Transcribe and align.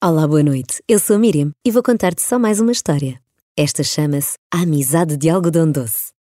Olá, 0.00 0.28
boa 0.28 0.44
noite. 0.44 0.80
Eu 0.86 1.00
sou 1.00 1.16
a 1.16 1.18
Miriam 1.18 1.50
e 1.66 1.72
vou 1.72 1.82
contar-te 1.82 2.22
só 2.22 2.38
mais 2.38 2.60
uma 2.60 2.70
história. 2.70 3.20
Esta 3.56 3.82
chama-se 3.82 4.38
A 4.48 4.62
Amizade 4.62 5.16
de 5.16 5.28
Algodão 5.28 5.68
Doce. 5.68 6.12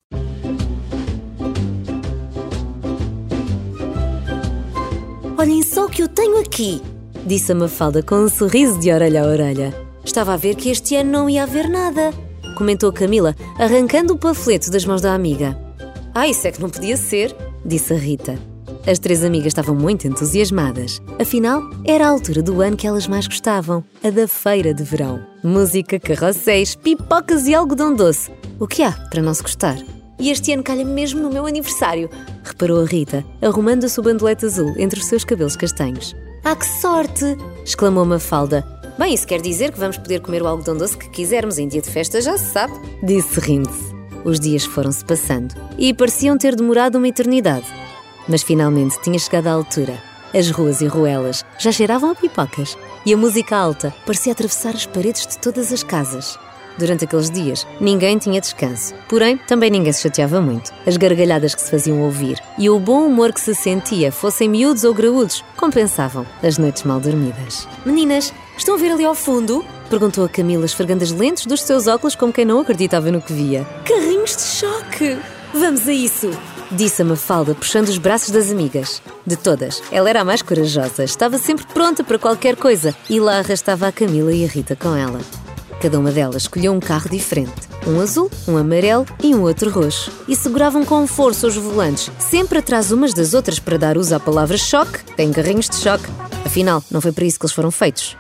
Olhem 5.37 5.61
só 5.61 5.85
o 5.85 5.90
que 5.90 6.01
eu 6.01 6.09
tenho 6.09 6.40
aqui, 6.40 6.82
disse 7.24 7.51
a 7.51 7.55
Mafalda 7.55 8.02
com 8.02 8.16
um 8.16 8.29
sorriso 8.29 8.79
de 8.79 8.91
orelha 8.91 9.21
a 9.21 9.27
orelha. 9.27 9.71
Estava 10.04 10.34
a 10.34 10.38
ver 10.38 10.55
que 10.55 10.71
este 10.71 10.96
ano 10.96 11.12
não 11.12 11.30
ia 11.30 11.44
haver 11.44 11.70
nada, 11.70 12.12
comentou 12.57 12.91
Camila, 12.91 13.36
arrancando 13.59 14.16
o 14.16 14.18
panfleto 14.18 14.71
das 14.71 14.86
mãos 14.86 15.02
da 15.02 15.14
amiga. 15.14 15.55
Ah, 16.16 16.28
isso 16.28 16.48
é 16.48 16.52
que 16.52 16.59
não 16.59 16.71
podia 16.71 16.98
ser, 16.98 17.36
disse 17.64 17.94
a 17.94 17.96
Rita. 17.96 18.57
As 18.88 19.00
três 19.00 19.22
amigas 19.22 19.48
estavam 19.48 19.76
muito 19.76 20.08
entusiasmadas. 20.08 21.02
Afinal, 21.20 21.62
era 21.84 22.08
a 22.08 22.10
altura 22.10 22.42
do 22.42 22.62
ano 22.62 22.78
que 22.78 22.88
elas 22.88 23.06
mais 23.06 23.28
gostavam, 23.28 23.84
a 24.02 24.10
da 24.10 24.30
feira 24.30 24.74
de 24.74 24.82
verão. 24.82 25.20
Música, 25.44 26.00
carrosséis, 26.00 26.73
pipocas 26.73 27.48
e 27.48 27.54
algodão 27.54 27.94
doce. 27.94 28.31
O 28.58 28.66
que 28.66 28.84
há 28.84 28.94
para 28.94 29.22
não 29.22 29.34
se 29.34 29.42
gostar? 29.42 29.78
E 30.18 30.31
este 30.31 30.54
ano 30.54 30.64
calha 30.64 30.86
mesmo 30.86 31.22
no 31.22 31.30
meu 31.30 31.45
aniversário, 31.45 32.09
reparou 32.45 32.81
a 32.81 32.86
Rita, 32.86 33.26
arrumando 33.42 33.84
a 33.84 33.90
sua 33.90 34.05
bandolete 34.05 34.45
azul 34.45 34.73
entre 34.78 35.00
os 35.00 35.06
seus 35.06 35.26
cabelos 35.26 35.58
castanhos. 35.58 36.16
Ah, 36.45 36.56
que 36.56 36.66
sorte! 36.66 37.38
exclamou 37.66 38.06
Mafalda. 38.06 38.66
Bem, 38.98 39.14
isso 39.14 39.28
quer 39.28 39.42
dizer 39.42 39.73
que 39.73 39.80
vamos 39.80 39.98
poder 39.98 40.22
comer 40.22 40.42
o 40.42 40.48
algodão 40.48 40.78
doce 40.78 40.98
que 40.98 41.09
quisermos 41.09 41.59
em 41.59 41.67
dia 41.67 41.81
de 41.81 41.90
festa, 41.90 42.22
já 42.22 42.38
se 42.38 42.52
sabe, 42.54 42.73
disse 43.04 43.38
rindo-se. 43.42 43.94
Os 44.23 44.40
dias 44.40 44.64
foram-se 44.64 45.04
passando 45.04 45.54
e 45.78 45.94
pareciam 45.94 46.38
ter 46.38 46.56
demorado 46.56 46.98
uma 46.98 47.08
eternidade. 47.09 47.66
Mas 48.27 48.44
finalmente 48.44 48.99
tinha 49.02 49.17
chegado 49.20 49.48
à 49.48 49.52
altura. 49.52 50.02
As 50.34 50.49
ruas 50.49 50.81
e 50.81 50.88
ruelas 50.88 51.45
já 51.58 51.72
cheiravam 51.72 52.12
a 52.12 52.16
pipocas 52.16 52.77
e 53.05 53.13
a 53.13 53.17
música 53.17 53.55
alta 53.55 53.94
parecia 54.05 54.34
atravessar 54.34 54.76
as 54.76 54.86
paredes 54.86 55.26
de 55.26 55.38
todas 55.38 55.72
as 55.72 55.84
casas. 55.84 56.38
Durante 56.77 57.05
aqueles 57.05 57.31
dias, 57.31 57.66
ninguém 57.81 58.20
tinha 58.20 58.39
descanso. 58.39 58.94
Porém, 59.09 59.36
também 59.36 59.72
ninguém 59.72 59.92
se 59.92 60.03
chateava 60.03 60.39
muito. 60.39 60.72
As 60.86 60.95
gargalhadas 60.95 61.55
que 61.55 61.61
se 61.61 61.72
faziam 61.72 62.02
ouvir 62.02 62.39
e 62.58 62.70
o 62.70 62.80
bom 62.80 63.08
humor 63.08 63.33
que 63.33 63.42
se 63.42 63.55
sentia, 63.55 64.11
fossem 64.11 64.48
miúdos 64.48 64.83
ou 64.83 64.94
graúdos, 64.94 65.44
compensavam 65.55 66.25
as 66.44 66.58
noites 66.59 66.83
mal 66.83 67.00
dormidas. 67.00 67.67
Meninas, 67.83 68.31
estão 68.55 68.75
a 68.75 68.78
ver 68.78 68.92
ali 68.92 69.05
ao 69.05 69.16
fundo? 69.16 69.66
Perguntou 69.89 70.23
a 70.23 70.30
Camila, 70.30 70.66
esfregando 70.66 71.03
as 71.03 71.11
lentes 71.11 71.48
dos 71.48 71.61
seus 71.61 71.88
óculos 71.88 72.16
como 72.16 72.33
quem 72.33 72.45
não 72.45 72.59
acreditava 72.59 73.11
no 73.11 73.22
que 73.22 73.33
via. 73.33 73.66
Carrinhos 73.83 74.36
de 74.36 74.44
choque! 74.44 75.36
Vamos 75.53 75.88
a 75.88 75.94
isso! 75.94 76.30
disse 76.72 77.02
a 77.02 77.06
Mafalda, 77.06 77.56
puxando 77.56 77.88
os 77.88 77.98
braços 77.98 78.30
das 78.30 78.52
amigas. 78.52 79.02
De 79.26 79.36
todas, 79.36 79.81
ela 79.92 80.09
era 80.09 80.22
a 80.22 80.26
mais 80.26 80.42
corajosa, 80.42 81.04
estava 81.04 81.38
sempre 81.38 81.66
pronta 81.67 82.04
para 82.04 82.20
qualquer 82.20 82.56
coisa 82.56 82.95
e 83.09 83.20
lá 83.20 83.39
arrastava 83.39 83.88
a 83.88 83.92
Camila 83.92 84.34
e 84.34 84.44
a 84.44 84.48
Rita 84.48 84.76
com 84.76 84.95
ela. 84.95 85.20
Cada 85.81 86.00
uma 86.00 86.12
delas 86.12 86.44
escolheu 86.44 86.73
um 86.73 86.80
carro 86.80 87.09
diferente, 87.09 87.54
um 87.86 88.00
azul, 88.02 88.31
um 88.48 88.58
amarelo 88.58 89.06
e 89.23 89.36
um 89.36 89.44
outro 89.44 89.70
roxo, 89.70 90.12
e 90.28 90.36
seguravam 90.36 90.84
com 90.84 91.06
força 91.06 91.48
os 91.48 91.56
volantes, 91.56 92.11
sempre 92.20 92.58
atrás 92.58 92.92
umas 92.92 93.14
das 93.14 93.34
outras 93.34 93.59
para 93.59 93.78
dar 93.78 93.98
uso 93.98 94.16
à 94.16 94.20
palavra 94.20 94.58
choque, 94.58 95.04
tem 95.16 95.32
carrinhos 95.32 95.70
de 95.70 95.76
choque. 95.76 96.06
Afinal, 96.44 96.84
não 96.89 97.00
foi 97.00 97.11
para 97.11 97.26
isso 97.26 97.39
que 97.39 97.45
eles 97.45 97.54
foram 97.54 97.70
feitos. 97.70 98.17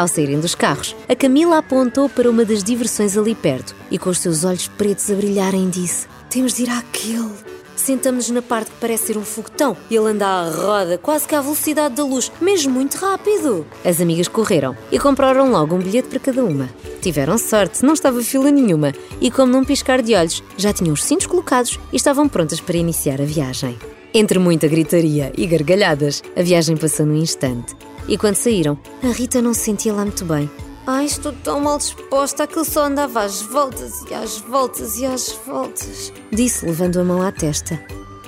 Ao 0.00 0.08
saírem 0.08 0.40
dos 0.40 0.54
carros, 0.54 0.96
a 1.06 1.14
Camila 1.14 1.58
apontou 1.58 2.08
para 2.08 2.30
uma 2.30 2.42
das 2.42 2.64
diversões 2.64 3.18
ali 3.18 3.34
perto 3.34 3.76
e, 3.90 3.98
com 3.98 4.08
os 4.08 4.18
seus 4.18 4.44
olhos 4.44 4.66
pretos 4.66 5.10
a 5.10 5.14
brilharem, 5.14 5.68
disse: 5.68 6.06
temos 6.30 6.54
de 6.54 6.62
ir 6.62 6.70
àquele. 6.70 7.30
Sentamos-nos 7.76 8.30
na 8.34 8.40
parte 8.40 8.70
que 8.70 8.78
parece 8.80 9.08
ser 9.08 9.18
um 9.18 9.22
foguetão 9.22 9.76
e 9.90 9.96
ele 9.96 10.08
anda 10.08 10.26
à 10.26 10.50
roda, 10.50 10.96
quase 10.96 11.28
que 11.28 11.34
à 11.34 11.42
velocidade 11.42 11.96
da 11.96 12.02
luz, 12.02 12.32
mesmo 12.40 12.72
muito 12.72 12.94
rápido. 12.94 13.66
As 13.84 14.00
amigas 14.00 14.26
correram 14.26 14.74
e 14.90 14.98
compraram 14.98 15.50
logo 15.50 15.76
um 15.76 15.80
bilhete 15.80 16.08
para 16.08 16.18
cada 16.18 16.42
uma. 16.46 16.70
Tiveram 17.02 17.36
sorte, 17.36 17.84
não 17.84 17.92
estava 17.92 18.22
fila 18.22 18.50
nenhuma 18.50 18.94
e, 19.20 19.30
como 19.30 19.52
num 19.52 19.64
piscar 19.64 20.00
de 20.00 20.14
olhos, 20.14 20.42
já 20.56 20.72
tinham 20.72 20.94
os 20.94 21.04
cintos 21.04 21.26
colocados 21.26 21.78
e 21.92 21.96
estavam 21.96 22.26
prontas 22.26 22.58
para 22.58 22.78
iniciar 22.78 23.20
a 23.20 23.26
viagem. 23.26 23.78
Entre 24.12 24.40
muita 24.40 24.66
gritaria 24.66 25.32
e 25.36 25.46
gargalhadas, 25.46 26.22
a 26.36 26.42
viagem 26.42 26.76
passou 26.76 27.06
num 27.06 27.16
instante. 27.16 27.76
E 28.08 28.18
quando 28.18 28.34
saíram, 28.34 28.76
a 29.04 29.08
Rita 29.08 29.40
não 29.40 29.54
se 29.54 29.60
sentia 29.60 29.92
lá 29.92 30.04
muito 30.04 30.24
bem. 30.24 30.50
Ai, 30.84 31.04
estou 31.04 31.32
tão 31.32 31.60
mal 31.60 31.78
disposta, 31.78 32.42
aquilo 32.42 32.64
só 32.64 32.86
andava 32.86 33.22
às 33.22 33.40
voltas 33.42 34.02
e 34.10 34.14
às 34.14 34.38
voltas 34.38 34.98
e 34.98 35.06
às 35.06 35.30
voltas. 35.46 36.12
Disse, 36.32 36.66
levando 36.66 36.98
a 36.98 37.04
mão 37.04 37.22
à 37.22 37.30
testa. 37.30 37.80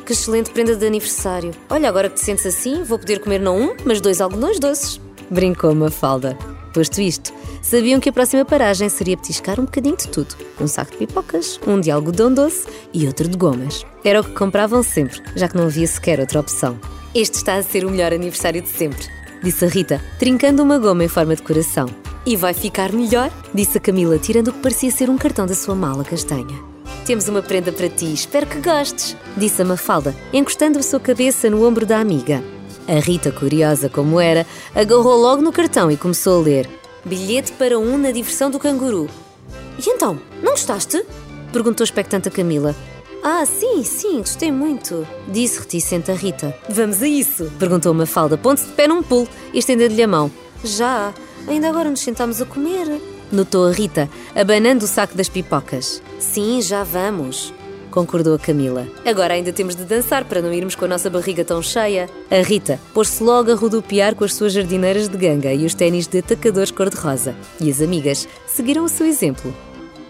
Que 0.06 0.12
excelente 0.12 0.50
prenda 0.50 0.76
de 0.76 0.86
aniversário. 0.86 1.50
Olha, 1.68 1.88
agora 1.88 2.08
que 2.08 2.14
te 2.16 2.24
sentes 2.24 2.46
assim, 2.46 2.84
vou 2.84 2.98
poder 2.98 3.18
comer 3.18 3.40
não 3.40 3.60
um, 3.60 3.76
mas 3.84 4.00
dois 4.00 4.20
algodões 4.20 4.60
doces. 4.60 5.00
Brincou 5.30 5.74
Mafalda. 5.74 6.38
Posto 6.72 7.00
isto, 7.00 7.32
sabiam 7.62 8.00
que 8.00 8.08
a 8.08 8.12
próxima 8.12 8.44
paragem 8.44 8.88
seria 8.88 9.16
petiscar 9.16 9.58
um 9.58 9.64
bocadinho 9.64 9.96
de 9.96 10.08
tudo. 10.08 10.34
Um 10.60 10.66
saco 10.66 10.90
de 10.90 10.98
pipocas, 10.98 11.58
um 11.66 11.80
de 11.80 11.90
algodão 11.90 12.34
doce 12.34 12.66
e 12.92 13.06
outro 13.06 13.28
de 13.28 13.38
gomas. 13.38 13.86
Era 14.04 14.20
o 14.20 14.24
que 14.24 14.32
compravam 14.32 14.82
sempre, 14.82 15.22
já 15.36 15.48
que 15.48 15.56
não 15.56 15.64
havia 15.64 15.86
sequer 15.86 16.20
outra 16.20 16.40
opção. 16.40 16.78
Este 17.14 17.36
está 17.36 17.54
a 17.54 17.62
ser 17.62 17.84
o 17.84 17.90
melhor 17.90 18.12
aniversário 18.12 18.60
de 18.60 18.68
sempre, 18.68 19.06
disse 19.42 19.64
a 19.64 19.68
Rita, 19.68 20.02
trincando 20.18 20.62
uma 20.62 20.78
goma 20.78 21.04
em 21.04 21.08
forma 21.08 21.36
de 21.36 21.42
coração. 21.42 21.86
E 22.24 22.36
vai 22.36 22.54
ficar 22.54 22.92
melhor, 22.92 23.30
disse 23.54 23.78
a 23.78 23.80
Camila, 23.80 24.18
tirando 24.18 24.48
o 24.48 24.52
que 24.52 24.60
parecia 24.60 24.90
ser 24.90 25.08
um 25.08 25.18
cartão 25.18 25.46
da 25.46 25.54
sua 25.54 25.74
mala 25.74 26.04
castanha. 26.04 26.72
Temos 27.04 27.28
uma 27.28 27.42
prenda 27.42 27.72
para 27.72 27.88
ti, 27.88 28.12
espero 28.12 28.46
que 28.46 28.60
gostes, 28.60 29.16
disse 29.36 29.60
a 29.60 29.64
Mafalda, 29.64 30.14
encostando 30.32 30.78
a 30.78 30.82
sua 30.82 31.00
cabeça 31.00 31.50
no 31.50 31.66
ombro 31.66 31.84
da 31.84 31.98
amiga. 31.98 32.42
A 32.86 33.00
Rita, 33.00 33.32
curiosa 33.32 33.88
como 33.88 34.20
era, 34.20 34.46
agarrou 34.74 35.16
logo 35.16 35.42
no 35.42 35.52
cartão 35.52 35.90
e 35.90 35.96
começou 35.96 36.40
a 36.40 36.44
ler: 36.44 36.68
Bilhete 37.04 37.52
para 37.52 37.78
um 37.78 37.98
na 37.98 38.10
diversão 38.10 38.50
do 38.50 38.58
canguru. 38.58 39.08
E 39.78 39.90
então, 39.90 40.18
não 40.42 40.52
gostaste? 40.52 41.04
perguntou 41.52 41.84
expectante 41.84 42.28
a 42.28 42.30
Camila. 42.30 42.74
Ah, 43.22 43.44
sim, 43.46 43.84
sim, 43.84 44.18
gostei 44.18 44.50
muito, 44.50 45.06
disse 45.28 45.60
reticente 45.60 46.10
a 46.10 46.14
Rita. 46.14 46.56
Vamos 46.68 47.02
a 47.02 47.06
isso? 47.06 47.50
perguntou 47.58 47.94
Mafalda, 47.94 48.36
pondo-se 48.36 48.66
de 48.66 48.72
pé 48.72 48.88
num 48.88 49.02
pulo 49.02 49.28
e 49.52 49.58
estendendo-lhe 49.58 50.02
a 50.02 50.08
mão. 50.08 50.30
Já, 50.64 51.12
Ainda 51.46 51.68
agora 51.68 51.90
nos 51.90 52.00
sentamos 52.00 52.40
a 52.40 52.46
comer. 52.46 53.00
Notou 53.30 53.66
a 53.66 53.72
Rita, 53.72 54.08
abanando 54.34 54.84
o 54.84 54.88
saco 54.88 55.16
das 55.16 55.28
pipocas. 55.28 56.02
Sim, 56.18 56.60
já 56.60 56.84
vamos. 56.84 57.52
Concordou 57.92 58.34
a 58.34 58.38
Camila. 58.38 58.88
Agora 59.04 59.34
ainda 59.34 59.52
temos 59.52 59.76
de 59.76 59.84
dançar 59.84 60.24
para 60.24 60.40
não 60.40 60.52
irmos 60.52 60.74
com 60.74 60.86
a 60.86 60.88
nossa 60.88 61.10
barriga 61.10 61.44
tão 61.44 61.62
cheia. 61.62 62.08
A 62.30 62.42
Rita 62.42 62.80
pôs-se 62.94 63.22
logo 63.22 63.52
a 63.52 63.54
rodopiar 63.54 64.14
com 64.14 64.24
as 64.24 64.34
suas 64.34 64.54
jardineiras 64.54 65.08
de 65.08 65.16
ganga 65.16 65.52
e 65.52 65.66
os 65.66 65.74
ténis 65.74 66.08
de 66.08 66.18
atacadores 66.18 66.70
cor-de-rosa. 66.70 67.36
E 67.60 67.70
as 67.70 67.82
amigas 67.82 68.26
seguiram 68.46 68.84
o 68.84 68.88
seu 68.88 69.06
exemplo. 69.06 69.54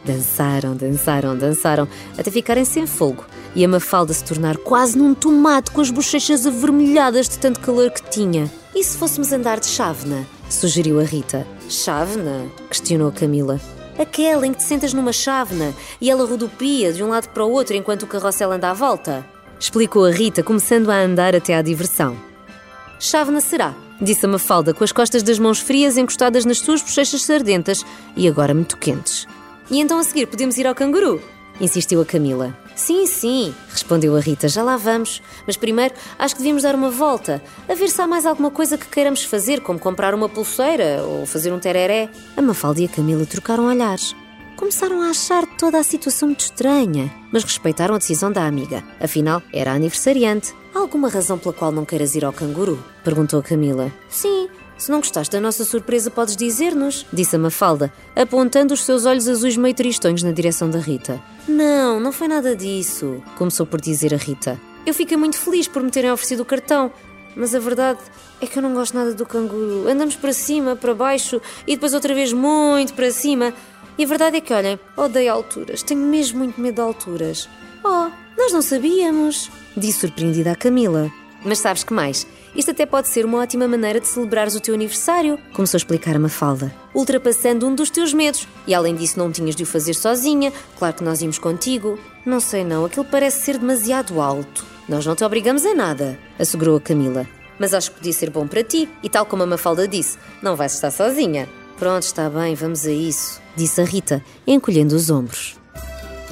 Dançaram, 0.05 0.75
dançaram, 0.77 1.37
dançaram, 1.37 1.89
até 2.17 2.31
ficarem 2.31 2.65
sem 2.65 2.87
fogo 2.87 3.25
e 3.55 3.65
a 3.65 3.69
Mafalda 3.69 4.13
se 4.13 4.25
tornar 4.25 4.57
quase 4.57 4.97
num 4.97 5.15
tomate 5.15 5.71
com 5.71 5.81
as 5.81 5.91
bochechas 5.91 6.47
avermelhadas 6.47 7.29
de 7.29 7.39
tanto 7.39 7.61
calor 7.61 7.91
que 7.91 8.09
tinha. 8.11 8.51
E 8.75 8.83
se 8.83 8.97
fôssemos 8.97 9.33
andar 9.33 9.61
de 9.61 9.67
chávena? 9.67 10.27
Sugeriu 10.49 10.99
a 11.01 11.05
Rita. 11.05 11.47
Chávena? 11.69 12.47
Questionou 12.69 13.13
Camila. 13.13 13.61
Aquela 13.99 14.47
em 14.47 14.53
que 14.53 14.59
te 14.59 14.65
sentas 14.65 14.95
numa 14.95 15.13
chávena 15.13 15.75
e 16.01 16.11
ela 16.11 16.27
rodopia 16.27 16.93
de 16.93 17.03
um 17.03 17.09
lado 17.09 17.29
para 17.29 17.45
o 17.45 17.51
outro 17.51 17.77
enquanto 17.77 18.05
o 18.05 18.07
carrossel 18.07 18.53
anda 18.53 18.71
à 18.71 18.75
volta. 18.75 19.25
Explicou 19.61 20.05
a 20.05 20.11
Rita, 20.11 20.43
começando 20.43 20.91
a 20.91 21.01
andar 21.01 21.37
até 21.37 21.55
à 21.55 21.63
diversão. 21.63 22.17
Chávena 22.99 23.41
será, 23.41 23.75
disse 24.01 24.25
a 24.25 24.29
Mafalda, 24.29 24.73
com 24.73 24.83
as 24.83 24.93
costas 24.93 25.23
das 25.23 25.39
mãos 25.39 25.61
frias 25.61 25.97
encostadas 25.97 26.45
nas 26.45 26.59
suas 26.59 26.83
bochechas 26.83 27.23
sardentas 27.23 27.85
e 28.17 28.27
agora 28.27 28.55
muito 28.55 28.77
quentes. 28.77 29.27
E 29.71 29.81
então 29.81 29.99
a 29.99 30.03
seguir 30.05 30.27
podemos 30.27 30.57
ir 30.57 30.67
ao 30.67 30.75
canguru? 30.75 31.21
Insistiu 31.61 32.01
a 32.01 32.05
Camila. 32.05 32.57
Sim, 32.75 33.07
sim, 33.07 33.55
respondeu 33.71 34.17
a 34.17 34.21
Rita, 34.21 34.49
já 34.49 34.63
lá 34.63 34.77
vamos. 34.77 35.23
Mas 35.47 35.57
primeiro 35.57 35.95
acho 36.19 36.35
que 36.35 36.41
devíamos 36.41 36.63
dar 36.63 36.75
uma 36.75 36.91
volta, 36.91 37.43
a 37.69 37.75
ver 37.75 37.89
se 37.89 38.01
há 38.01 38.07
mais 38.07 38.27
alguma 38.27 38.51
coisa 38.51 38.79
que 38.79 38.87
queiramos 38.87 39.25
fazer, 39.25 39.61
como 39.61 39.79
comprar 39.79 40.15
uma 40.15 40.29
pulseira 40.29 41.03
ou 41.05 41.27
fazer 41.27 41.53
um 41.53 41.59
tereré. 41.59 42.09
A 42.37 42.43
Mafalda 42.43 42.81
e 42.81 42.87
a 42.87 42.89
Camila 42.89 43.27
trocaram 43.27 43.67
olhares. 43.67 44.15
Começaram 44.57 45.03
a 45.03 45.11
achar 45.11 45.45
toda 45.59 45.79
a 45.79 45.83
situação 45.83 46.29
muito 46.29 46.41
estranha, 46.41 47.13
mas 47.33 47.43
respeitaram 47.43 47.95
a 47.95 47.99
decisão 47.99 48.31
da 48.31 48.47
amiga. 48.47 48.83
Afinal, 49.01 49.43
era 49.53 49.73
aniversariante. 49.73 50.55
Há 50.75 50.79
alguma 50.79 51.09
razão 51.09 51.39
pela 51.39 51.53
qual 51.53 51.73
não 51.73 51.85
queiras 51.85 52.15
ir 52.15 52.25
ao 52.25 52.33
canguru? 52.33 52.83
Perguntou 53.03 53.41
a 53.41 53.43
Camila. 53.43 53.93
Sim, 54.09 54.49
se 54.77 54.91
não 54.91 54.99
gostaste 54.99 55.33
da 55.33 55.41
nossa 55.41 55.65
surpresa, 55.65 56.11
podes 56.11 56.37
dizer-nos, 56.37 57.07
disse 57.13 57.37
a 57.37 57.39
Mafalda, 57.39 57.93
apontando 58.17 58.75
os 58.75 58.83
seus 58.83 59.05
olhos 59.07 59.29
azuis 59.29 59.57
meio 59.57 59.75
tristonhos 59.75 60.23
na 60.23 60.33
direção 60.33 60.69
da 60.69 60.79
Rita. 60.79 61.23
Não, 61.47 62.01
não 62.01 62.13
foi 62.13 62.29
nada 62.29 62.57
disso, 62.57 63.23
começou 63.37 63.67
por 63.67 63.81
dizer 63.81 64.13
a 64.13 64.17
Rita. 64.17 64.61
Eu 64.85 64.93
fiquei 64.93 65.17
muito 65.17 65.37
feliz 65.37 65.69
por 65.69 65.83
me 65.83 65.91
terem 65.91 66.11
oferecido 66.11 66.41
o 66.41 66.45
cartão, 66.45 66.91
mas 67.37 67.55
a 67.55 67.59
verdade 67.59 68.01
é 68.41 68.47
que 68.47 68.59
eu 68.59 68.63
não 68.63 68.75
gosto 68.75 68.97
nada 68.97 69.15
do 69.15 69.25
canguru. 69.25 69.89
Andamos 69.89 70.17
para 70.17 70.33
cima, 70.33 70.75
para 70.75 70.95
baixo 70.95 71.41
e 71.67 71.75
depois 71.75 71.95
outra 71.95 72.15
vez 72.15 72.33
muito 72.33 72.93
para 72.95 73.11
cima. 73.11 73.55
E 73.97 74.05
a 74.05 74.07
verdade 74.07 74.39
é 74.39 74.41
que, 74.41 74.53
olhem, 74.53 74.81
odeio 74.97 75.33
alturas, 75.33 75.83
tenho 75.83 76.01
mesmo 76.01 76.39
muito 76.39 76.61
medo 76.61 76.77
de 76.77 76.81
alturas. 76.81 77.49
Oh, 77.85 78.11
nós 78.37 78.53
não 78.53 78.63
sabíamos, 78.63 79.51
disse 79.77 80.01
surpreendida 80.01 80.53
a 80.53 80.57
Camila. 80.57 81.11
Mas 81.45 81.59
sabes 81.59 81.83
que 81.83 81.93
mais? 81.93 82.27
Isto 82.55 82.71
até 82.71 82.85
pode 82.85 83.09
ser 83.09 83.25
uma 83.25 83.39
ótima 83.39 83.67
maneira 83.67 83.99
de 83.99 84.07
celebrares 84.07 84.55
o 84.55 84.61
teu 84.61 84.75
aniversário, 84.75 85.39
começou 85.53 85.77
a 85.77 85.81
explicar 85.81 86.15
a 86.15 86.19
Mafalda, 86.19 86.73
ultrapassando 86.95 87.67
um 87.67 87.75
dos 87.75 87.91
teus 87.91 88.13
medos. 88.13 88.47
E 88.67 88.75
além 88.75 88.95
disso, 88.95 89.19
não 89.19 89.33
tinhas 89.33 89.57
de 89.57 89.63
o 89.63 89.67
fazer 89.67 89.95
sozinha, 89.95 90.53
claro 90.79 90.95
que 90.95 91.05
nós 91.05 91.23
íamos 91.23 91.39
contigo. 91.39 91.99
Não 92.25 92.41
sei 92.41 92.63
não, 92.63 92.85
aquilo 92.85 93.05
parece 93.05 93.43
ser 93.43 93.59
demasiado 93.59 94.21
alto. 94.21 94.65
Nós 94.89 95.07
não 95.07 95.17
te 95.17 95.25
obrigamos 95.25 95.65
a 95.65 95.75
nada, 95.75 96.19
assegurou 96.39 96.77
a 96.77 96.81
Camila. 96.81 97.27
Mas 97.59 97.73
acho 97.73 97.91
que 97.91 97.99
podia 97.99 98.13
ser 98.13 98.31
bom 98.31 98.47
para 98.47 98.63
ti, 98.63 98.89
e 99.03 99.09
tal 99.09 99.25
como 99.25 99.43
a 99.43 99.47
Mafalda 99.47 99.89
disse, 99.89 100.19
não 100.43 100.55
vais 100.55 100.75
estar 100.75 100.91
sozinha. 100.91 101.49
Pronto, 101.79 102.03
está 102.03 102.29
bem, 102.29 102.55
vamos 102.55 102.87
a 102.87 102.93
isso, 102.93 103.41
disse 103.57 103.81
a 103.81 103.85
Rita, 103.85 104.23
encolhendo 104.47 104.95
os 104.95 105.11
ombros. 105.11 105.57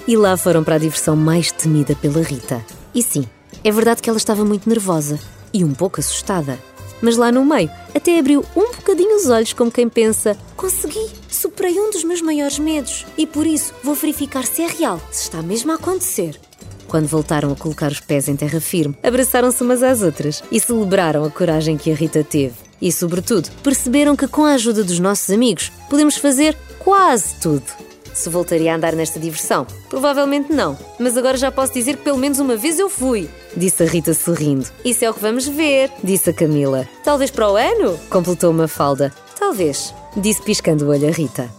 E 0.06 0.16
lá 0.16 0.36
foram 0.36 0.62
para 0.62 0.76
a 0.76 0.78
diversão 0.78 1.16
mais 1.16 1.50
temida 1.50 1.94
pela 1.96 2.22
Rita. 2.22 2.64
E 2.94 3.02
sim, 3.02 3.24
é 3.64 3.70
verdade 3.70 4.02
que 4.02 4.08
ela 4.08 4.18
estava 4.18 4.44
muito 4.44 4.68
nervosa 4.68 5.18
e 5.52 5.64
um 5.64 5.74
pouco 5.74 6.00
assustada. 6.00 6.58
Mas 7.02 7.16
lá 7.16 7.32
no 7.32 7.44
meio, 7.44 7.70
até 7.94 8.18
abriu 8.18 8.44
um 8.54 8.72
bocadinho 8.72 9.16
os 9.16 9.28
olhos, 9.28 9.52
como 9.52 9.70
quem 9.70 9.88
pensa: 9.88 10.36
consegui, 10.56 11.06
superei 11.28 11.78
um 11.80 11.90
dos 11.90 12.04
meus 12.04 12.20
maiores 12.20 12.58
medos 12.58 13.06
e 13.16 13.26
por 13.26 13.46
isso 13.46 13.72
vou 13.82 13.94
verificar 13.94 14.44
se 14.44 14.62
é 14.62 14.66
real, 14.66 15.00
se 15.10 15.22
está 15.22 15.42
mesmo 15.42 15.72
a 15.72 15.76
acontecer. 15.76 16.38
Quando 16.86 17.06
voltaram 17.06 17.52
a 17.52 17.56
colocar 17.56 17.90
os 17.92 18.00
pés 18.00 18.28
em 18.28 18.34
terra 18.34 18.60
firme, 18.60 18.96
abraçaram-se 19.02 19.62
umas 19.62 19.82
às 19.82 20.02
outras 20.02 20.42
e 20.50 20.58
celebraram 20.58 21.24
a 21.24 21.30
coragem 21.30 21.76
que 21.76 21.90
a 21.90 21.94
Rita 21.94 22.24
teve. 22.24 22.54
E, 22.82 22.90
sobretudo, 22.90 23.48
perceberam 23.62 24.16
que 24.16 24.26
com 24.26 24.44
a 24.44 24.54
ajuda 24.54 24.82
dos 24.82 24.98
nossos 24.98 25.30
amigos 25.30 25.70
podemos 25.88 26.16
fazer 26.16 26.56
quase 26.80 27.34
tudo. 27.40 27.89
Se 28.14 28.28
voltaria 28.28 28.72
a 28.72 28.76
andar 28.76 28.94
nesta 28.94 29.18
diversão? 29.18 29.66
Provavelmente 29.88 30.52
não, 30.52 30.76
mas 30.98 31.16
agora 31.16 31.36
já 31.36 31.50
posso 31.50 31.72
dizer 31.72 31.96
que 31.96 32.04
pelo 32.04 32.18
menos 32.18 32.38
uma 32.38 32.56
vez 32.56 32.78
eu 32.78 32.90
fui, 32.90 33.28
disse 33.56 33.82
a 33.82 33.86
Rita 33.86 34.14
sorrindo. 34.14 34.66
Isso 34.84 35.04
é 35.04 35.10
o 35.10 35.14
que 35.14 35.20
vamos 35.20 35.46
ver, 35.46 35.90
disse 36.02 36.30
a 36.30 36.32
Camila. 36.32 36.88
Talvez 37.04 37.30
para 37.30 37.50
o 37.50 37.56
ano? 37.56 37.98
completou 38.10 38.50
uma 38.50 38.68
falda. 38.68 39.14
Talvez, 39.38 39.94
disse 40.16 40.42
piscando 40.42 40.86
o 40.86 40.88
olho 40.88 41.08
a 41.08 41.10
Rita. 41.10 41.50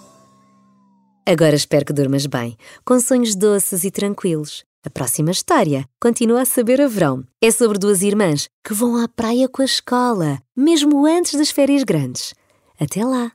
Agora 1.26 1.56
espero 1.56 1.86
que 1.86 1.94
durmas 1.94 2.26
bem, 2.26 2.58
com 2.86 3.00
sonhos 3.00 3.36
doces 3.36 3.84
e 3.84 3.92
tranquilos. 3.92 4.64
A 4.84 4.90
próxima 4.90 5.30
história 5.30 5.86
continua 6.02 6.42
a 6.42 6.46
saber 6.46 6.82
a 6.82 6.88
verão. 6.88 7.24
É 7.40 7.52
sobre 7.52 7.78
duas 7.78 8.02
irmãs 8.02 8.50
que 8.64 8.74
vão 8.74 8.98
à 8.98 9.08
praia 9.08 9.48
com 9.48 9.62
a 9.62 9.66
escola, 9.66 10.40
mesmo 10.58 11.06
antes 11.06 11.36
das 11.36 11.52
férias 11.52 11.84
grandes. 11.84 12.34
Até 12.80 13.06
lá! 13.06 13.32